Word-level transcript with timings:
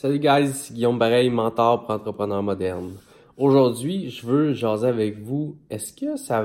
Salut 0.00 0.20
guys, 0.20 0.70
Guillaume 0.70 0.96
Bareil, 0.96 1.28
mentor 1.28 1.82
pour 1.82 1.90
entrepreneurs 1.90 2.44
modernes. 2.44 2.92
Aujourd'hui, 3.36 4.10
je 4.10 4.24
veux 4.24 4.52
jaser 4.52 4.86
avec 4.86 5.18
vous. 5.20 5.56
Est-ce 5.70 5.92
que 5.92 6.16
ça 6.16 6.44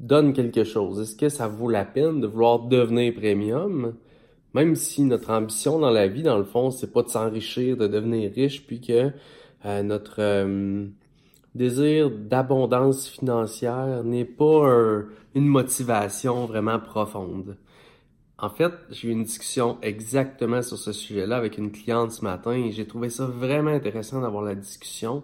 donne 0.00 0.32
quelque 0.32 0.64
chose? 0.64 1.02
Est-ce 1.02 1.14
que 1.14 1.28
ça 1.28 1.46
vaut 1.46 1.68
la 1.68 1.84
peine 1.84 2.22
de 2.22 2.26
vouloir 2.26 2.60
devenir 2.60 3.12
premium? 3.12 3.92
Même 4.54 4.74
si 4.74 5.02
notre 5.02 5.28
ambition 5.28 5.78
dans 5.78 5.90
la 5.90 6.08
vie, 6.08 6.22
dans 6.22 6.38
le 6.38 6.44
fond, 6.44 6.70
c'est 6.70 6.94
pas 6.94 7.02
de 7.02 7.10
s'enrichir, 7.10 7.76
de 7.76 7.86
devenir 7.86 8.32
riche, 8.32 8.66
puis 8.66 8.80
que 8.80 9.10
euh, 9.66 9.82
notre 9.82 10.22
euh, 10.22 10.86
désir 11.54 12.10
d'abondance 12.10 13.06
financière 13.06 14.02
n'est 14.02 14.24
pas 14.24 15.02
une 15.34 15.46
motivation 15.46 16.46
vraiment 16.46 16.78
profonde. 16.80 17.58
En 18.44 18.50
fait, 18.50 18.74
j'ai 18.90 19.08
eu 19.08 19.12
une 19.12 19.22
discussion 19.22 19.78
exactement 19.80 20.60
sur 20.60 20.76
ce 20.76 20.92
sujet-là 20.92 21.38
avec 21.38 21.56
une 21.56 21.72
cliente 21.72 22.12
ce 22.12 22.22
matin 22.22 22.52
et 22.52 22.72
j'ai 22.72 22.86
trouvé 22.86 23.08
ça 23.08 23.24
vraiment 23.24 23.70
intéressant 23.70 24.20
d'avoir 24.20 24.44
la 24.44 24.54
discussion. 24.54 25.22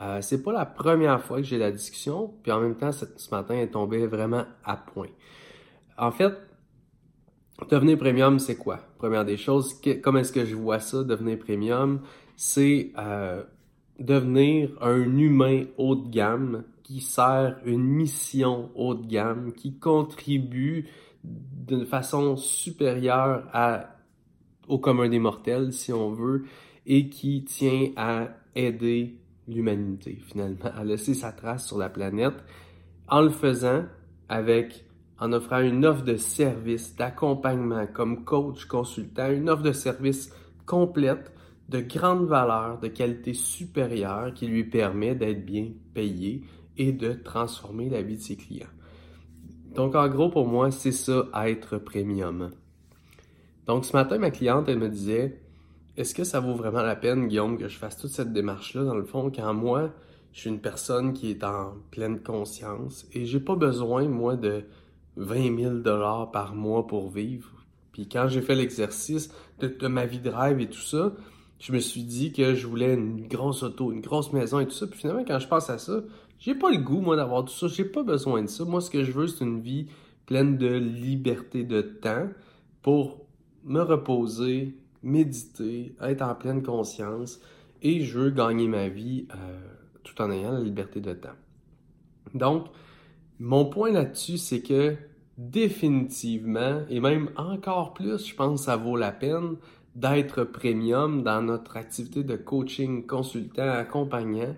Euh, 0.00 0.22
c'est 0.22 0.42
pas 0.42 0.52
la 0.52 0.64
première 0.64 1.22
fois 1.22 1.36
que 1.36 1.42
j'ai 1.42 1.58
la 1.58 1.70
discussion, 1.70 2.32
puis 2.42 2.50
en 2.50 2.60
même 2.60 2.74
temps, 2.74 2.90
ce, 2.90 3.04
matin 3.30 3.56
est 3.56 3.72
tombé 3.72 4.06
vraiment 4.06 4.46
à 4.64 4.78
point. 4.78 5.10
En 5.98 6.12
fait, 6.12 6.32
devenir 7.70 7.98
premium, 7.98 8.38
c'est 8.38 8.56
quoi? 8.56 8.78
Première 8.96 9.26
des 9.26 9.36
choses, 9.36 9.78
comment 10.02 10.20
est-ce 10.20 10.32
que 10.32 10.46
je 10.46 10.56
vois 10.56 10.80
ça, 10.80 11.04
devenir 11.04 11.38
premium? 11.40 12.00
C'est 12.36 12.92
euh, 12.96 13.42
devenir 13.98 14.70
un 14.80 15.18
humain 15.18 15.64
haut 15.76 15.94
de 15.94 16.08
gamme 16.08 16.64
qui 16.84 17.02
sert 17.02 17.58
une 17.66 17.84
mission 17.84 18.70
haut 18.74 18.94
de 18.94 19.06
gamme, 19.06 19.52
qui 19.52 19.78
contribue 19.78 20.88
d'une 21.24 21.86
façon 21.86 22.36
supérieure 22.36 23.48
à, 23.52 23.96
au 24.68 24.78
commun 24.78 25.08
des 25.08 25.18
mortels, 25.18 25.72
si 25.72 25.92
on 25.92 26.10
veut, 26.10 26.44
et 26.86 27.08
qui 27.08 27.44
tient 27.44 27.90
à 27.96 28.28
aider 28.54 29.16
l'humanité, 29.48 30.18
finalement, 30.26 30.70
à 30.74 30.84
laisser 30.84 31.14
sa 31.14 31.32
trace 31.32 31.66
sur 31.66 31.78
la 31.78 31.88
planète, 31.88 32.44
en 33.08 33.22
le 33.22 33.30
faisant 33.30 33.84
avec, 34.28 34.84
en 35.18 35.32
offrant 35.32 35.60
une 35.60 35.84
offre 35.84 36.04
de 36.04 36.16
service, 36.16 36.96
d'accompagnement 36.96 37.86
comme 37.86 38.24
coach, 38.24 38.64
consultant, 38.66 39.30
une 39.30 39.48
offre 39.48 39.62
de 39.62 39.72
service 39.72 40.32
complète, 40.66 41.32
de 41.68 41.80
grande 41.80 42.26
valeur, 42.26 42.80
de 42.80 42.88
qualité 42.88 43.34
supérieure, 43.34 44.34
qui 44.34 44.46
lui 44.46 44.64
permet 44.64 45.14
d'être 45.14 45.44
bien 45.44 45.68
payé 45.94 46.44
et 46.76 46.92
de 46.92 47.12
transformer 47.12 47.88
la 47.88 48.02
vie 48.02 48.16
de 48.16 48.22
ses 48.22 48.36
clients. 48.36 48.66
Donc, 49.74 49.94
en 49.94 50.08
gros, 50.08 50.28
pour 50.28 50.46
moi, 50.46 50.70
c'est 50.70 50.92
ça, 50.92 51.28
être 51.46 51.78
premium. 51.78 52.50
Donc, 53.66 53.84
ce 53.84 53.94
matin, 53.94 54.18
ma 54.18 54.30
cliente, 54.30 54.68
elle 54.68 54.78
me 54.78 54.88
disait, 54.88 55.40
est-ce 55.96 56.14
que 56.14 56.24
ça 56.24 56.40
vaut 56.40 56.54
vraiment 56.54 56.82
la 56.82 56.96
peine, 56.96 57.28
Guillaume, 57.28 57.56
que 57.56 57.68
je 57.68 57.78
fasse 57.78 57.96
toute 57.96 58.10
cette 58.10 58.32
démarche-là, 58.32 58.84
dans 58.84 58.96
le 58.96 59.04
fond, 59.04 59.30
quand 59.30 59.54
moi, 59.54 59.90
je 60.32 60.40
suis 60.40 60.50
une 60.50 60.60
personne 60.60 61.12
qui 61.12 61.30
est 61.30 61.44
en 61.44 61.74
pleine 61.90 62.20
conscience 62.20 63.06
et 63.12 63.24
j'ai 63.24 63.40
pas 63.40 63.56
besoin, 63.56 64.08
moi, 64.08 64.36
de 64.36 64.64
20 65.16 65.58
000 65.58 65.74
dollars 65.76 66.30
par 66.30 66.54
mois 66.54 66.86
pour 66.86 67.10
vivre? 67.10 67.50
Puis 67.92 68.08
quand 68.08 68.28
j'ai 68.28 68.40
fait 68.40 68.54
l'exercice 68.54 69.30
de, 69.60 69.68
de, 69.68 69.86
ma 69.86 70.06
vie 70.06 70.20
de 70.20 70.30
rêve 70.30 70.60
et 70.60 70.68
tout 70.68 70.80
ça, 70.80 71.12
je 71.62 71.72
me 71.72 71.78
suis 71.78 72.02
dit 72.02 72.32
que 72.32 72.54
je 72.54 72.66
voulais 72.66 72.92
une 72.92 73.28
grosse 73.28 73.62
auto, 73.62 73.92
une 73.92 74.00
grosse 74.00 74.32
maison 74.32 74.58
et 74.58 74.66
tout 74.66 74.72
ça. 74.72 74.88
Puis 74.88 74.98
finalement, 74.98 75.24
quand 75.24 75.38
je 75.38 75.46
pense 75.46 75.70
à 75.70 75.78
ça, 75.78 76.00
j'ai 76.40 76.56
pas 76.56 76.72
le 76.72 76.78
goût, 76.78 77.00
moi, 77.00 77.14
d'avoir 77.14 77.44
tout 77.44 77.52
ça. 77.52 77.68
J'ai 77.68 77.84
pas 77.84 78.02
besoin 78.02 78.42
de 78.42 78.48
ça. 78.48 78.64
Moi, 78.64 78.80
ce 78.80 78.90
que 78.90 79.04
je 79.04 79.12
veux, 79.12 79.28
c'est 79.28 79.44
une 79.44 79.60
vie 79.60 79.86
pleine 80.26 80.58
de 80.58 80.66
liberté 80.66 81.62
de 81.62 81.80
temps 81.80 82.28
pour 82.82 83.24
me 83.62 83.80
reposer, 83.80 84.76
méditer, 85.04 85.94
être 86.00 86.22
en 86.22 86.34
pleine 86.34 86.64
conscience. 86.64 87.40
Et 87.80 88.00
je 88.00 88.18
veux 88.18 88.30
gagner 88.30 88.66
ma 88.66 88.88
vie 88.88 89.28
euh, 89.32 89.60
tout 90.02 90.20
en 90.20 90.32
ayant 90.32 90.50
la 90.50 90.60
liberté 90.60 91.00
de 91.00 91.12
temps. 91.12 91.36
Donc, 92.34 92.66
mon 93.38 93.66
point 93.66 93.92
là-dessus, 93.92 94.38
c'est 94.38 94.62
que 94.62 94.96
définitivement, 95.38 96.80
et 96.90 96.98
même 96.98 97.30
encore 97.36 97.94
plus, 97.94 98.26
je 98.26 98.34
pense 98.34 98.62
que 98.62 98.64
ça 98.66 98.76
vaut 98.76 98.96
la 98.96 99.12
peine 99.12 99.58
d'être 99.94 100.44
premium 100.44 101.22
dans 101.22 101.42
notre 101.42 101.76
activité 101.76 102.22
de 102.22 102.36
coaching, 102.36 103.06
consultant, 103.06 103.68
accompagnant. 103.68 104.54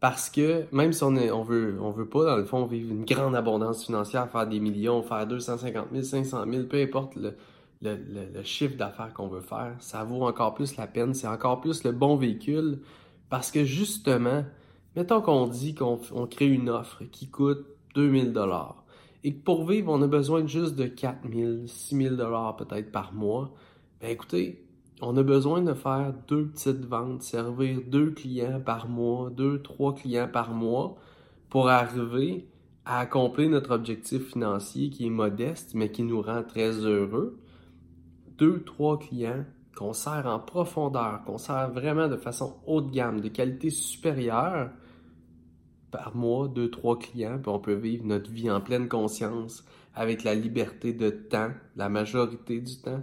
Parce 0.00 0.30
que 0.30 0.64
même 0.72 0.92
si 0.94 1.04
on, 1.04 1.14
est, 1.16 1.30
on 1.30 1.42
veut 1.42 1.76
on 1.80 1.90
veut 1.90 2.08
pas, 2.08 2.24
dans 2.24 2.36
le 2.36 2.44
fond, 2.44 2.64
vivre 2.64 2.90
une 2.90 3.04
grande 3.04 3.36
abondance 3.36 3.84
financière, 3.84 4.30
faire 4.30 4.46
des 4.46 4.60
millions, 4.60 5.02
faire 5.02 5.26
250 5.26 5.88
000, 5.92 6.02
500 6.02 6.44
000, 6.50 6.64
peu 6.64 6.82
importe 6.82 7.16
le, 7.16 7.34
chiffre 8.42 8.76
d'affaires 8.76 9.12
qu'on 9.12 9.28
veut 9.28 9.42
faire, 9.42 9.74
ça 9.78 10.04
vaut 10.04 10.24
encore 10.24 10.54
plus 10.54 10.76
la 10.76 10.86
peine, 10.86 11.12
c'est 11.12 11.26
encore 11.26 11.60
plus 11.60 11.84
le 11.84 11.92
bon 11.92 12.16
véhicule. 12.16 12.80
Parce 13.28 13.50
que 13.50 13.64
justement, 13.64 14.44
mettons 14.96 15.20
qu'on 15.20 15.46
dit 15.46 15.74
qu'on 15.74 15.98
crée 16.30 16.46
une 16.46 16.70
offre 16.70 17.04
qui 17.12 17.28
coûte 17.28 17.66
2000 17.94 18.32
dollars 18.32 18.80
et 19.22 19.34
que 19.34 19.42
pour 19.42 19.66
vivre, 19.66 19.92
on 19.92 20.00
a 20.02 20.06
besoin 20.06 20.46
juste 20.46 20.76
de 20.76 20.86
4000, 20.86 21.64
6000 21.66 22.16
dollars 22.16 22.56
peut-être 22.56 22.90
par 22.90 23.12
mois. 23.12 23.52
Ben 24.00 24.12
écoutez, 24.12 24.64
on 25.02 25.14
a 25.18 25.22
besoin 25.22 25.60
de 25.60 25.74
faire 25.74 26.14
deux 26.26 26.46
petites 26.46 26.86
ventes, 26.86 27.22
servir 27.22 27.80
deux 27.86 28.12
clients 28.12 28.58
par 28.58 28.88
mois, 28.88 29.28
deux, 29.28 29.60
trois 29.60 29.94
clients 29.94 30.28
par 30.32 30.54
mois 30.54 30.96
pour 31.50 31.68
arriver 31.68 32.48
à 32.86 33.00
accomplir 33.00 33.50
notre 33.50 33.72
objectif 33.72 34.32
financier 34.32 34.88
qui 34.88 35.06
est 35.06 35.10
modeste 35.10 35.74
mais 35.74 35.90
qui 35.90 36.02
nous 36.02 36.22
rend 36.22 36.42
très 36.42 36.70
heureux. 36.70 37.38
Deux, 38.38 38.62
trois 38.62 38.98
clients 38.98 39.44
qu'on 39.76 39.92
sert 39.92 40.26
en 40.26 40.38
profondeur, 40.38 41.22
qu'on 41.26 41.36
sert 41.36 41.70
vraiment 41.70 42.08
de 42.08 42.16
façon 42.16 42.56
haut 42.66 42.80
de 42.80 42.90
gamme, 42.90 43.20
de 43.20 43.28
qualité 43.28 43.68
supérieure 43.68 44.70
par 45.90 46.16
mois, 46.16 46.48
deux, 46.48 46.70
trois 46.70 46.98
clients, 46.98 47.38
puis 47.38 47.52
on 47.52 47.58
peut 47.58 47.74
vivre 47.74 48.06
notre 48.06 48.30
vie 48.30 48.50
en 48.50 48.62
pleine 48.62 48.88
conscience 48.88 49.62
avec 49.94 50.24
la 50.24 50.34
liberté 50.34 50.94
de 50.94 51.10
temps, 51.10 51.50
la 51.76 51.90
majorité 51.90 52.60
du 52.62 52.80
temps 52.80 53.02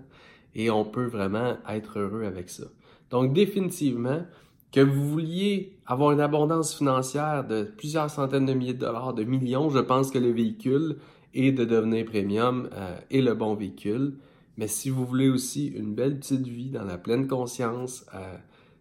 et 0.55 0.69
on 0.69 0.85
peut 0.85 1.05
vraiment 1.05 1.57
être 1.69 1.99
heureux 1.99 2.23
avec 2.23 2.49
ça. 2.49 2.65
Donc 3.09 3.33
définitivement, 3.33 4.21
que 4.71 4.81
vous 4.81 5.09
vouliez 5.09 5.77
avoir 5.85 6.11
une 6.11 6.19
abondance 6.19 6.75
financière 6.75 7.45
de 7.47 7.63
plusieurs 7.63 8.09
centaines 8.09 8.45
de 8.45 8.53
milliers 8.53 8.73
de 8.73 8.79
dollars, 8.79 9.13
de 9.13 9.23
millions, 9.23 9.69
je 9.69 9.79
pense 9.79 10.11
que 10.11 10.19
le 10.19 10.31
véhicule 10.31 10.97
est 11.33 11.51
de 11.51 11.65
devenir 11.65 12.05
premium 12.05 12.69
euh, 12.73 12.97
est 13.09 13.21
le 13.21 13.33
bon 13.33 13.55
véhicule. 13.55 14.15
Mais 14.57 14.67
si 14.67 14.89
vous 14.89 15.05
voulez 15.05 15.29
aussi 15.29 15.67
une 15.67 15.93
belle 15.93 16.19
petite 16.19 16.47
vie 16.47 16.69
dans 16.69 16.83
la 16.83 16.97
pleine 16.97 17.27
conscience, 17.27 18.05
euh, 18.13 18.37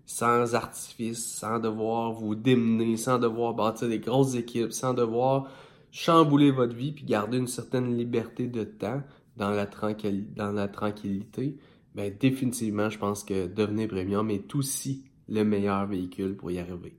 sans 0.07 0.55
artifice, 0.55 1.25
sans 1.25 1.59
devoir 1.59 2.13
vous 2.13 2.35
démener, 2.35 2.97
sans 2.97 3.19
devoir 3.19 3.55
bâtir 3.55 3.89
des 3.89 3.99
grosses 3.99 4.35
équipes, 4.35 4.73
sans 4.73 4.95
devoir 4.95 5.49
chambouler 5.91 6.51
votre 6.51 6.75
vie 6.75 6.93
puis 6.93 7.05
garder 7.05 7.39
une 7.39 7.47
certaine 7.47 7.97
liberté 7.97 8.47
de 8.47 8.65
temps, 8.65 9.03
dans 9.37 9.51
la, 9.51 9.67
tranquillité, 9.67 11.57
ben 11.95 12.13
définitivement, 12.19 12.91
je 12.91 12.99
pense 12.99 13.25
que 13.25 13.47
devenir 13.47 13.89
premium 13.89 14.31
est 14.31 14.55
aussi 14.55 15.05
le 15.29 15.43
meilleur 15.45 15.87
véhicule 15.87 16.37
pour 16.37 16.51
y 16.51 16.59
arriver. 16.59 16.97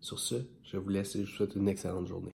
Sur 0.00 0.18
ce, 0.18 0.36
je 0.64 0.76
vous 0.76 0.88
laisse 0.88 1.16
et 1.16 1.24
je 1.24 1.30
vous 1.30 1.36
souhaite 1.36 1.56
une 1.56 1.68
excellente 1.68 2.06
journée. 2.06 2.30